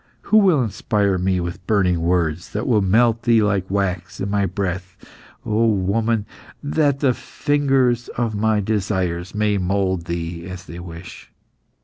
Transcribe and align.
Who 0.23 0.39
will 0.39 0.63
inspire 0.63 1.19
me 1.19 1.39
with 1.39 1.67
burning 1.67 2.01
words 2.01 2.53
that 2.53 2.65
will 2.65 2.81
melt 2.81 3.21
thee 3.21 3.43
like 3.43 3.69
wax 3.69 4.19
in 4.19 4.31
my 4.31 4.47
breath, 4.47 4.97
O 5.45 5.67
woman, 5.67 6.25
that 6.63 7.01
the 7.01 7.13
fingers 7.13 8.07
of 8.17 8.33
my 8.33 8.61
desires 8.61 9.35
may 9.35 9.59
mould 9.59 10.05
thee 10.05 10.43
as 10.49 10.65
they 10.65 10.79
wish? 10.79 11.31